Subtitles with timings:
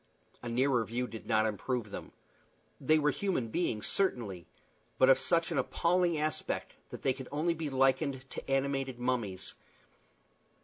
[0.41, 2.11] A nearer view did not improve them.
[2.79, 4.47] They were human beings, certainly,
[4.97, 9.53] but of such an appalling aspect that they could only be likened to animated mummies.